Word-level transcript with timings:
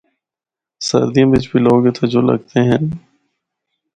سردیاں 0.87 1.27
بچ 1.31 1.43
بھی 1.49 1.59
لوگ 1.65 1.81
اِتھا 1.87 2.05
جُل 2.11 2.27
ہکدے 2.33 2.61
ہن۔ 2.69 2.83